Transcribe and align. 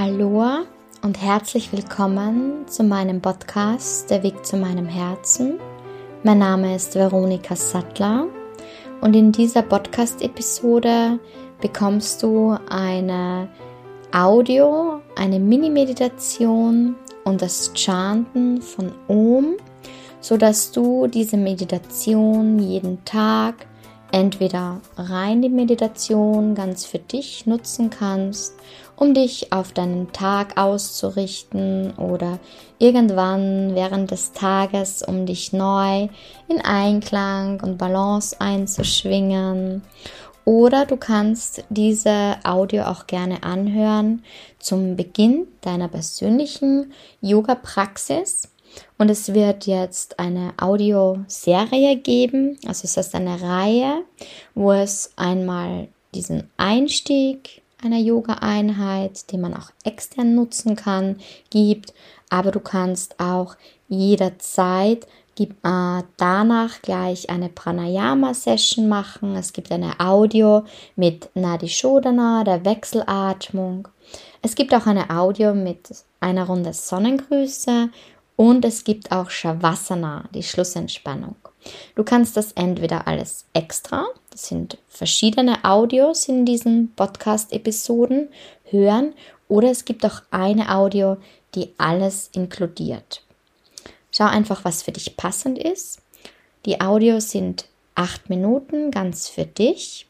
Aloha 0.00 0.62
und 1.02 1.20
herzlich 1.20 1.72
willkommen 1.72 2.68
zu 2.68 2.84
meinem 2.84 3.20
Podcast 3.20 4.08
Der 4.08 4.22
Weg 4.22 4.46
zu 4.46 4.56
meinem 4.56 4.86
Herzen. 4.86 5.58
Mein 6.22 6.38
Name 6.38 6.76
ist 6.76 6.94
Veronika 6.94 7.56
Sattler 7.56 8.28
und 9.00 9.16
in 9.16 9.32
dieser 9.32 9.62
Podcast-Episode 9.62 11.18
bekommst 11.60 12.22
du 12.22 12.56
eine 12.70 13.48
Audio, 14.12 15.00
eine 15.16 15.40
Mini-Meditation 15.40 16.94
und 17.24 17.42
das 17.42 17.72
Chanten 17.74 18.62
von 18.62 18.92
Om, 19.08 19.56
sodass 20.20 20.70
du 20.70 21.08
diese 21.08 21.36
Meditation 21.36 22.60
jeden 22.60 23.04
Tag 23.04 23.66
entweder 24.12 24.80
rein 24.96 25.42
die 25.42 25.48
Meditation 25.48 26.54
ganz 26.54 26.86
für 26.86 27.00
dich 27.00 27.46
nutzen 27.46 27.90
kannst, 27.90 28.54
um 28.98 29.14
dich 29.14 29.52
auf 29.52 29.72
deinen 29.72 30.12
Tag 30.12 30.58
auszurichten 30.58 31.94
oder 31.96 32.38
irgendwann 32.78 33.74
während 33.74 34.10
des 34.10 34.32
Tages, 34.32 35.02
um 35.02 35.24
dich 35.24 35.52
neu 35.52 36.08
in 36.48 36.60
Einklang 36.62 37.60
und 37.62 37.78
Balance 37.78 38.40
einzuschwingen. 38.40 39.82
Oder 40.44 40.86
du 40.86 40.96
kannst 40.96 41.62
diese 41.68 42.36
Audio 42.42 42.84
auch 42.84 43.06
gerne 43.06 43.42
anhören 43.42 44.24
zum 44.58 44.96
Beginn 44.96 45.46
deiner 45.60 45.88
persönlichen 45.88 46.92
Yoga-Praxis 47.20 48.48
und 48.96 49.10
es 49.10 49.34
wird 49.34 49.66
jetzt 49.66 50.18
eine 50.18 50.54
Audioserie 50.58 51.96
geben, 51.96 52.58
also 52.66 52.84
es 52.84 52.96
ist 52.96 53.14
eine 53.14 53.40
Reihe, 53.40 54.04
wo 54.54 54.72
es 54.72 55.12
einmal 55.16 55.88
diesen 56.14 56.50
Einstieg 56.56 57.62
einer 57.82 57.98
Yoga-Einheit, 57.98 59.30
den 59.32 59.40
man 59.40 59.54
auch 59.54 59.70
extern 59.84 60.34
nutzen 60.34 60.76
kann, 60.76 61.16
gibt, 61.50 61.94
aber 62.30 62.50
du 62.50 62.60
kannst 62.60 63.18
auch 63.20 63.56
jederzeit 63.88 65.06
gibt, 65.38 65.64
äh, 65.64 66.02
danach 66.16 66.82
gleich 66.82 67.30
eine 67.30 67.48
Pranayama-Session 67.48 68.88
machen. 68.88 69.36
Es 69.36 69.52
gibt 69.52 69.70
eine 69.70 69.98
Audio 70.00 70.64
mit 70.96 71.30
Nadi 71.34 71.68
Shodhana, 71.68 72.42
der 72.42 72.64
Wechselatmung. 72.64 73.88
Es 74.42 74.56
gibt 74.56 74.74
auch 74.74 74.86
eine 74.86 75.10
Audio 75.10 75.54
mit 75.54 75.88
einer 76.20 76.46
Runde 76.46 76.72
Sonnengrüße 76.72 77.88
und 78.34 78.64
es 78.64 78.82
gibt 78.82 79.12
auch 79.12 79.30
Shavasana, 79.30 80.24
die 80.34 80.42
Schlussentspannung. 80.42 81.36
Du 81.94 82.02
kannst 82.04 82.36
das 82.36 82.52
entweder 82.52 83.06
alles 83.06 83.46
extra, 83.52 84.06
das 84.30 84.46
sind 84.46 84.78
verschiedene 84.88 85.64
Audios 85.64 86.28
in 86.28 86.44
diesen 86.44 86.92
Podcast-Episoden, 86.94 88.28
hören, 88.70 89.14
oder 89.48 89.70
es 89.70 89.84
gibt 89.84 90.04
auch 90.04 90.22
eine 90.30 90.74
Audio, 90.74 91.16
die 91.54 91.72
alles 91.78 92.30
inkludiert. 92.34 93.22
Schau 94.10 94.24
einfach, 94.24 94.64
was 94.64 94.82
für 94.82 94.92
dich 94.92 95.16
passend 95.16 95.58
ist. 95.58 96.00
Die 96.66 96.80
Audios 96.80 97.30
sind 97.30 97.66
acht 97.94 98.28
Minuten 98.28 98.90
ganz 98.90 99.28
für 99.28 99.46
dich 99.46 100.06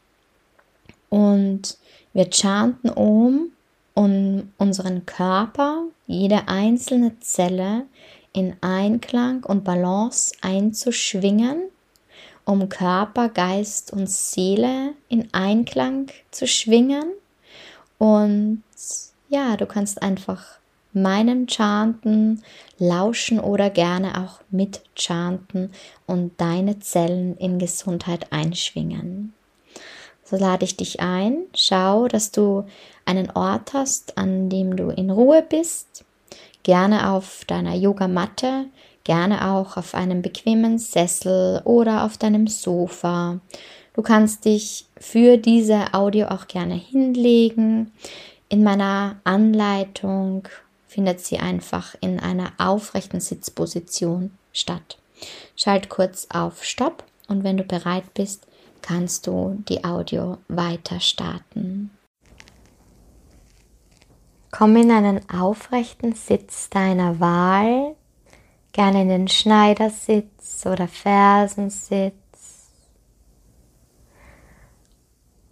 und 1.09 1.77
wir 2.13 2.29
chanten 2.31 2.89
um, 2.89 3.51
um 3.93 4.51
unseren 4.57 5.05
Körper, 5.05 5.83
jede 6.07 6.47
einzelne 6.47 7.19
Zelle 7.19 7.85
in 8.33 8.55
Einklang 8.61 9.43
und 9.43 9.63
Balance 9.63 10.33
einzuschwingen, 10.41 11.63
um 12.49 12.67
Körper, 12.67 13.29
Geist 13.29 13.93
und 13.93 14.09
Seele 14.09 14.93
in 15.07 15.29
Einklang 15.33 16.07
zu 16.31 16.47
schwingen. 16.47 17.11
Und 17.99 18.63
ja, 19.29 19.55
du 19.55 19.67
kannst 19.67 20.01
einfach 20.01 20.43
meinem 20.91 21.47
Chanten 21.47 22.41
lauschen 22.79 23.39
oder 23.39 23.69
gerne 23.69 24.19
auch 24.23 24.41
mit 24.49 24.81
Chanten 24.95 25.71
und 26.07 26.41
deine 26.41 26.79
Zellen 26.79 27.37
in 27.37 27.59
Gesundheit 27.59 28.31
einschwingen. 28.31 29.33
So 30.23 30.35
lade 30.35 30.65
ich 30.65 30.75
dich 30.75 30.99
ein, 31.01 31.43
schau, 31.55 32.07
dass 32.07 32.31
du 32.31 32.65
einen 33.05 33.29
Ort 33.31 33.73
hast, 33.73 34.17
an 34.17 34.49
dem 34.49 34.75
du 34.75 34.89
in 34.89 35.11
Ruhe 35.11 35.43
bist 35.47 36.03
gerne 36.63 37.11
auf 37.11 37.45
deiner 37.45 37.75
Yogamatte, 37.75 38.65
gerne 39.09 39.53
auch 39.53 39.75
auf 39.75 39.95
einem 39.95 40.21
bequemen 40.21 40.77
Sessel 40.77 41.63
oder 41.65 42.03
auf 42.03 42.19
deinem 42.19 42.45
Sofa. 42.45 43.39
Du 43.95 44.03
kannst 44.03 44.45
dich 44.45 44.85
für 44.99 45.37
diese 45.37 45.95
Audio 45.95 46.27
auch 46.27 46.45
gerne 46.45 46.75
hinlegen. 46.75 47.91
In 48.49 48.63
meiner 48.63 49.19
Anleitung 49.23 50.47
findet 50.87 51.21
sie 51.21 51.39
einfach 51.39 51.95
in 52.01 52.19
einer 52.19 52.51
aufrechten 52.59 53.19
Sitzposition 53.19 54.29
statt. 54.53 54.99
Schalt 55.55 55.89
kurz 55.89 56.27
auf 56.31 56.63
Stopp 56.63 57.03
und 57.27 57.43
wenn 57.43 57.57
du 57.57 57.63
bereit 57.63 58.13
bist, 58.13 58.45
kannst 58.83 59.25
du 59.25 59.57
die 59.67 59.83
Audio 59.83 60.37
weiter 60.49 60.99
starten. 60.99 61.89
Komm 64.51 64.75
in 64.75 64.91
einen 64.91 65.27
aufrechten 65.31 66.13
Sitz 66.13 66.69
deiner 66.69 67.19
Wahl, 67.19 67.95
gerne 68.79 69.01
in 69.01 69.09
den 69.09 69.27
Schneidersitz 69.27 70.65
oder 70.65 70.87
Fersensitz. 70.87 72.13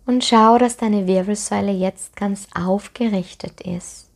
Und 0.06 0.24
schau, 0.24 0.58
dass 0.58 0.78
deine 0.78 1.08
Wirbelsäule 1.08 1.74
jetzt 1.74 2.16
ganz 2.16 2.48
aufgerichtet 2.56 3.60
ist. 3.60 4.08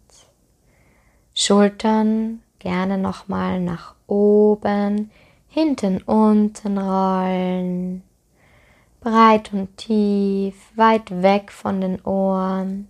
Schultern 1.34 2.42
gerne 2.60 2.98
nochmal 2.98 3.60
nach 3.60 3.96
oben, 4.08 5.12
hinten 5.50 6.02
unten 6.04 6.78
rollen, 6.78 8.04
breit 9.02 9.52
und 9.52 9.76
tief, 9.76 10.56
weit 10.78 11.22
weg 11.22 11.52
von 11.52 11.82
den 11.82 12.00
Ohren 12.06 12.88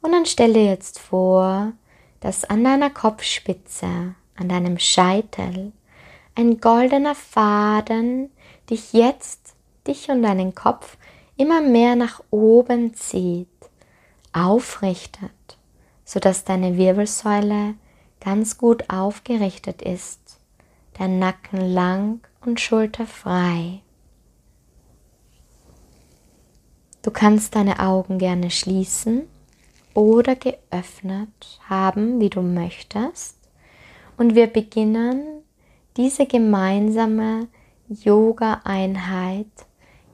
und 0.00 0.12
dann 0.12 0.24
stell 0.24 0.54
dir 0.54 0.64
jetzt 0.64 0.98
vor, 0.98 1.72
dass 2.20 2.44
an 2.44 2.64
deiner 2.64 2.88
Kopfspitze, 2.88 4.14
an 4.38 4.48
deinem 4.48 4.78
Scheitel, 4.78 5.72
ein 6.34 6.60
goldener 6.60 7.14
Faden 7.14 8.30
dich 8.70 8.92
jetzt, 8.92 9.54
dich 9.86 10.08
und 10.08 10.22
deinen 10.22 10.54
Kopf 10.54 10.96
immer 11.36 11.60
mehr 11.60 11.96
nach 11.96 12.22
oben 12.30 12.94
zieht, 12.94 13.48
aufrichtet, 14.32 15.58
sodass 16.04 16.44
deine 16.44 16.76
Wirbelsäule 16.76 17.74
ganz 18.20 18.58
gut 18.58 18.90
aufgerichtet 18.90 19.82
ist, 19.82 20.38
dein 20.94 21.18
Nacken 21.18 21.60
lang 21.60 22.20
und 22.44 22.60
schulterfrei. 22.60 23.80
Du 27.02 27.10
kannst 27.10 27.54
deine 27.54 27.78
Augen 27.78 28.18
gerne 28.18 28.50
schließen 28.50 29.28
oder 29.94 30.36
geöffnet 30.36 31.60
haben, 31.68 32.20
wie 32.20 32.28
du 32.28 32.42
möchtest. 32.42 33.37
Und 34.18 34.34
wir 34.34 34.48
beginnen 34.48 35.22
diese 35.96 36.26
gemeinsame 36.26 37.48
Yoga-Einheit 37.88 39.46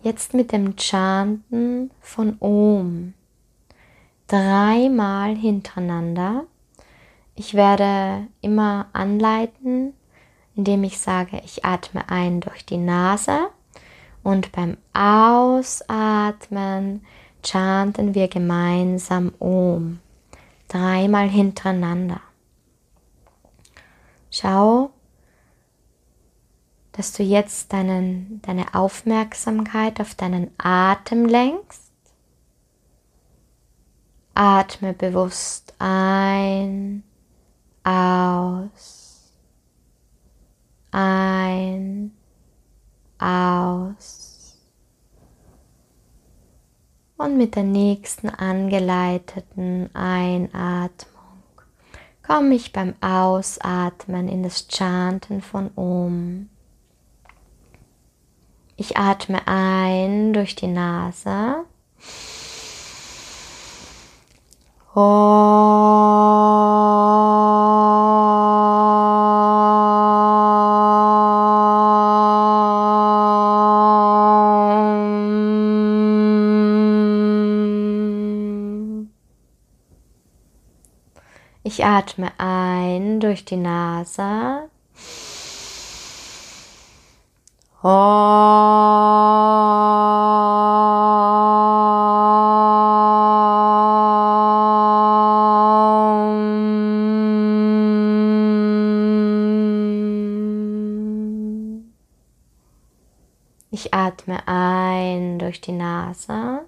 jetzt 0.03 0.35
mit 0.35 0.53
dem 0.53 0.77
Chanten 0.77 1.91
von 2.01 2.37
Om. 2.39 3.15
Dreimal 4.29 5.35
hintereinander. 5.35 6.45
Ich 7.35 7.55
werde 7.55 8.29
immer 8.43 8.87
anleiten, 8.93 9.95
indem 10.55 10.85
ich 10.85 10.99
sage, 10.99 11.41
ich 11.43 11.65
atme 11.65 12.09
ein 12.11 12.41
durch 12.41 12.67
die 12.67 12.77
Nase 12.77 13.49
und 14.23 14.53
beim 14.53 14.77
Ausatmen 14.93 16.27
chanten 17.43 18.15
wir 18.15 18.29
gemeinsam 18.29 19.33
Om. 19.39 19.99
Dreimal 20.69 21.29
hintereinander. 21.29 22.21
Schau, 24.37 24.91
dass 26.91 27.13
du 27.13 27.23
jetzt 27.23 27.73
deinen, 27.73 28.43
deine 28.43 28.75
Aufmerksamkeit 28.75 30.01
auf 30.01 30.17
deinen 30.17 30.51
Atem 30.59 31.27
lenkst. 31.27 31.93
Atme 34.35 34.93
bewusst 34.93 35.73
ein, 35.79 37.05
aus, 37.85 39.31
ein, 40.91 42.11
aus. 43.19 44.59
Und 47.19 47.37
mit 47.37 47.55
der 47.55 47.63
nächsten 47.63 48.31
angeleiteten 48.31 49.95
Einatmung 49.95 51.13
komme 52.26 52.55
ich 52.55 52.73
beim 52.73 52.94
Ausatmen 53.00 54.29
in 54.29 54.43
das 54.43 54.67
Chanten 54.69 55.43
von 55.43 55.71
Om. 55.76 56.49
Ich 58.76 58.97
atme 58.97 59.47
ein 59.47 60.32
durch 60.32 60.56
die 60.56 60.67
Nase. 60.67 61.65
Om. 64.94 66.34
Ich 81.76 81.85
atme 81.85 82.31
ein 82.38 83.19
durch 83.19 83.44
die 83.44 83.56
Nase. 83.56 84.69
Ich 103.73 103.93
atme 103.93 104.47
ein 104.47 105.41
durch 105.41 105.61
die 105.61 105.73
Nase. 105.73 106.61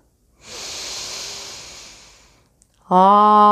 Dann 2.88 3.45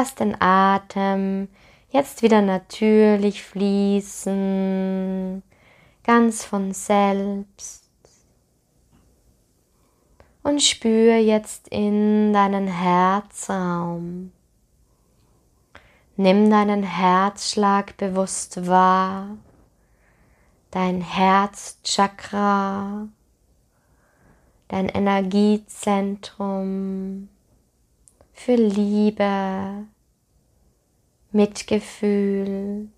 lass 0.00 0.14
den 0.14 0.40
Atem 0.40 1.48
jetzt 1.90 2.22
wieder 2.22 2.40
natürlich 2.40 3.42
fließen, 3.42 5.42
ganz 6.04 6.42
von 6.42 6.72
selbst. 6.72 7.90
Und 10.42 10.62
spür 10.62 11.16
jetzt 11.16 11.68
in 11.68 12.32
deinen 12.32 12.66
Herzraum. 12.66 14.32
Nimm 16.16 16.48
deinen 16.48 16.82
Herzschlag 16.82 17.98
bewusst 17.98 18.66
wahr, 18.66 19.36
dein 20.70 21.02
Herzchakra, 21.02 23.06
dein 24.68 24.88
Energiezentrum 24.88 27.28
für 28.42 28.54
Liebe, 28.54 29.86
Mitgefühl, 31.30 32.88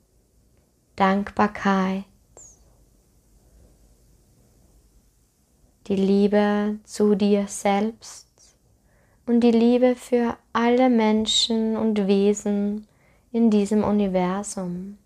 Dankbarkeit. 0.94 2.04
Die 5.88 5.96
Liebe 5.96 6.78
zu 6.84 7.16
dir 7.16 7.48
selbst 7.48 8.28
und 9.26 9.40
die 9.40 9.50
Liebe 9.50 9.96
für 9.96 10.36
alle 10.52 10.88
Menschen 10.88 11.76
und 11.76 12.06
Wesen 12.06 12.86
in 13.32 13.50
diesem 13.50 13.82
Universum. 13.82 14.96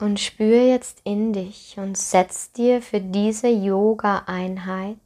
Und 0.00 0.20
spür 0.20 0.62
jetzt 0.62 1.00
in 1.02 1.32
dich 1.32 1.74
und 1.76 1.98
setz 1.98 2.52
dir 2.52 2.80
für 2.80 3.00
diese 3.00 3.48
Yoga-Einheit 3.48 4.96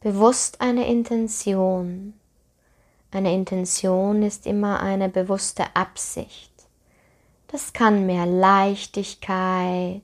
bewusst 0.00 0.60
eine 0.60 0.88
Intention. 0.88 2.14
Eine 3.12 3.32
Intention 3.32 4.24
ist 4.24 4.46
immer 4.46 4.80
eine 4.80 5.08
bewusste 5.08 5.64
Absicht. 5.74 6.50
Das 7.46 7.72
kann 7.72 8.04
mehr 8.04 8.26
Leichtigkeit, 8.26 10.02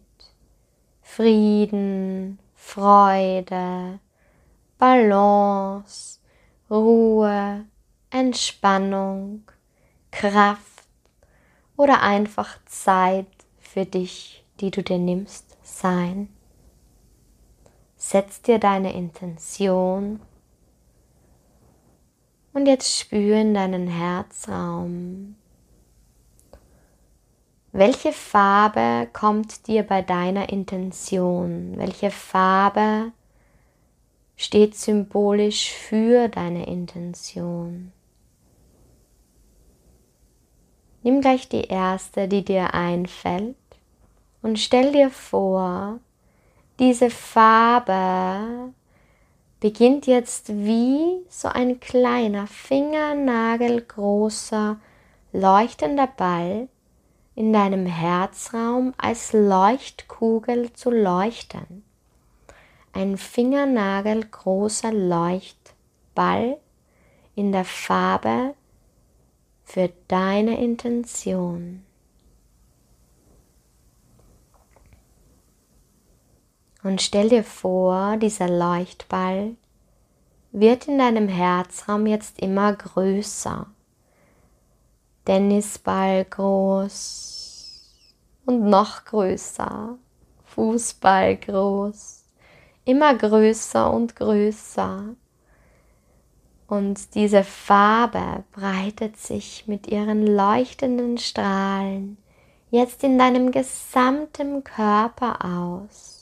Frieden, 1.03 2.39
Freude, 2.55 3.99
Balance, 4.79 6.21
Ruhe, 6.71 7.65
Entspannung, 8.11 9.43
Kraft 10.13 10.85
oder 11.77 12.03
einfach 12.03 12.57
Zeit 12.67 13.27
für 13.73 13.87
dich, 13.87 14.45
die 14.61 14.73
du 14.73 14.83
dir 14.83 14.99
nimmst, 14.99 15.57
sein. 15.63 16.29
Setz 17.97 18.43
dir 18.43 18.59
deine 18.59 18.93
Intention 18.95 20.21
und 22.53 22.67
jetzt 22.67 22.99
spür 22.99 23.37
in 23.37 23.55
deinen 23.55 23.87
Herzraum. 23.87 25.37
Welche 27.71 28.13
Farbe 28.13 29.09
kommt 29.13 29.69
dir 29.69 29.85
bei 29.85 30.03
deiner 30.03 30.49
Intention? 30.49 31.75
Welche 31.77 32.11
Farbe 32.11 33.13
steht 34.37 34.75
symbolisch 34.75 35.71
für 35.71 36.27
deine 36.27 36.67
Intention? 36.67 37.93
Nimm 41.05 41.21
gleich 41.21 41.49
die 41.49 41.65
erste, 41.65 42.27
die 42.27 42.45
dir 42.45 42.75
einfällt 42.75 43.60
und 44.43 44.59
stell 44.59 44.93
dir 44.93 45.11
vor, 45.11 46.01
diese 46.79 47.11
Farbe 47.11 48.73
beginnt 49.61 50.07
jetzt 50.07 50.49
wie 50.49 51.23
so 51.29 51.49
ein 51.49 51.81
kleiner 51.81 52.47
fingernagelgroßer 52.47 54.79
leuchtender 55.33 56.07
Ball 56.07 56.69
in 57.35 57.53
deinem 57.53 57.85
Herzraum 57.87 58.95
als 58.97 59.33
Leuchtkugel 59.33 60.73
zu 60.73 60.91
leuchten. 60.91 61.83
Ein 62.93 63.19
fingernagelgroßer 63.19 64.93
Leuchtball 64.93 66.59
in 67.35 67.51
der 67.53 67.65
Farbe 67.65 68.55
für 69.65 69.91
deine 70.09 70.61
Intention. 70.61 71.85
Und 76.83 77.03
stell 77.03 77.29
dir 77.29 77.45
vor, 77.45 78.17
dieser 78.17 78.49
Leuchtball 78.49 79.57
wird 80.53 80.89
in 80.89 80.99
deinem 80.99 81.29
Herzraum 81.29 82.07
jetzt 82.07 82.41
immer 82.41 82.73
größer. 82.73 83.67
Tennisball 85.25 86.25
groß 86.25 87.31
und 88.47 88.65
noch 88.69 89.05
größer. 89.05 89.99
Fußball 90.45 91.37
groß. 91.37 92.25
Immer 92.85 93.15
größer 93.15 93.93
und 93.93 94.17
größer. 94.17 95.15
Und 96.67 97.15
diese 97.15 97.45
Farbe 97.45 98.45
breitet 98.53 99.17
sich 99.17 99.67
mit 99.67 99.87
ihren 99.89 100.27
leuchtenden 100.27 101.19
Strahlen 101.19 102.17
jetzt 102.71 103.05
in 103.05 103.19
deinem 103.19 103.51
gesamten 103.51 104.65
Körper 104.65 105.45
aus. 105.45 106.20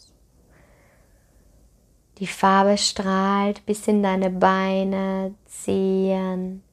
Die 2.19 2.27
Farbe 2.27 2.77
strahlt 2.77 3.65
bis 3.65 3.87
in 3.87 4.03
deine 4.03 4.31
Beine, 4.31 5.35
Zehen, 5.47 6.65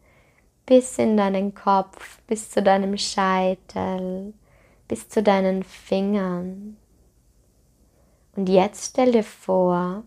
bis 0.65 0.97
in 0.97 1.17
deinen 1.17 1.53
Kopf, 1.53 2.19
bis 2.25 2.49
zu 2.49 2.63
deinem 2.63 2.97
Scheitel, 2.97 4.33
bis 4.87 5.07
zu 5.07 5.21
deinen 5.21 5.61
Fingern. 5.61 6.77
Und 8.35 8.49
jetzt 8.49 8.89
stell 8.89 9.11
dir 9.11 9.23
vor, 9.23 10.03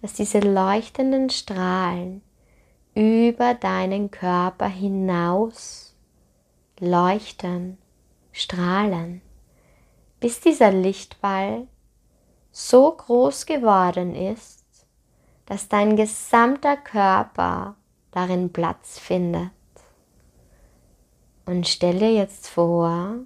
dass 0.00 0.14
diese 0.14 0.40
leuchtenden 0.40 1.28
Strahlen 1.28 2.22
über 2.94 3.52
deinen 3.52 4.10
Körper 4.10 4.68
hinaus 4.68 5.94
leuchten, 6.80 7.76
strahlen, 8.32 9.20
bis 10.18 10.40
dieser 10.40 10.72
Lichtball 10.72 11.66
so 12.58 12.90
groß 12.90 13.44
geworden 13.44 14.14
ist, 14.14 14.64
dass 15.44 15.68
dein 15.68 15.94
gesamter 15.94 16.78
Körper 16.78 17.76
darin 18.12 18.50
Platz 18.50 18.98
findet. 18.98 19.50
Und 21.44 21.68
stell 21.68 21.98
dir 21.98 22.14
jetzt 22.14 22.48
vor, 22.48 23.16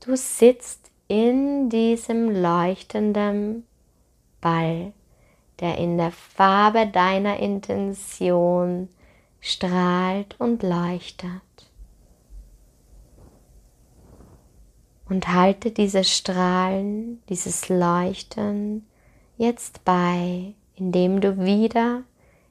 du 0.00 0.16
sitzt 0.16 0.90
in 1.06 1.68
diesem 1.68 2.30
leuchtenden 2.30 3.66
Ball, 4.40 4.94
der 5.60 5.76
in 5.76 5.98
der 5.98 6.10
Farbe 6.12 6.86
deiner 6.86 7.38
Intention 7.40 8.88
strahlt 9.38 10.34
und 10.40 10.62
leuchtet. 10.62 11.67
Und 15.08 15.28
halte 15.32 15.70
diese 15.70 16.04
Strahlen, 16.04 17.22
dieses 17.28 17.68
Leuchten 17.68 18.86
jetzt 19.36 19.84
bei, 19.84 20.54
indem 20.76 21.20
du 21.20 21.38
wieder 21.38 22.02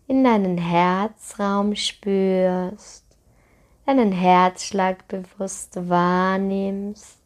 in 0.07 0.23
deinen 0.23 0.57
Herzraum 0.57 1.75
spürst, 1.75 3.05
deinen 3.85 4.11
Herzschlag 4.11 5.07
bewusst 5.07 5.89
wahrnimmst. 5.89 7.19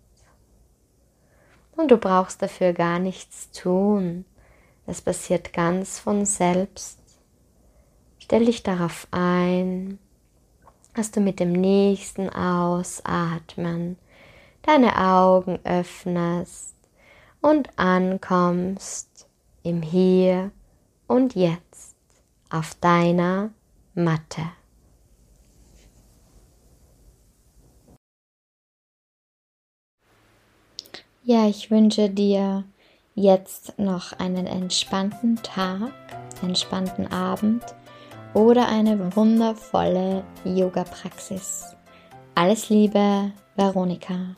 Und 1.76 1.90
du 1.92 1.98
brauchst 1.98 2.42
dafür 2.42 2.74
gar 2.74 3.00
nichts 3.00 3.52
tun. 3.52 4.26
Das 4.86 5.02
passiert 5.02 5.54
ganz 5.54 6.00
von 6.00 6.26
selbst. 6.26 7.00
Stell 8.20 8.46
dich 8.46 8.64
darauf 8.64 9.08
ein, 9.12 9.98
dass 10.96 11.12
du 11.12 11.22
mit 11.22 11.40
dem 11.40 11.54
nächsten 11.54 12.30
Ausatmen 12.30 13.98
deine 14.64 14.98
Augen 14.98 15.60
öffnest 15.64 16.76
und 17.42 17.70
ankommst 17.78 19.28
im 19.64 19.82
Hier 19.82 20.52
und 21.08 21.36
Jetzt 21.36 21.96
auf 22.50 22.76
deiner 22.76 23.52
Matte. 23.94 24.42
Ja, 31.24 31.48
ich 31.48 31.70
wünsche 31.70 32.10
dir 32.10 32.64
jetzt 33.14 33.78
noch 33.78 34.14
einen 34.14 34.48
entspannten 34.48 35.36
Tag, 35.44 35.92
entspannten 36.42 37.12
Abend 37.12 37.64
oder 38.34 38.68
eine 38.68 39.16
wundervolle 39.16 40.24
Yoga-Praxis. 40.46 41.76
Alles 42.34 42.70
Liebe, 42.70 43.32
Veronika. 43.56 44.36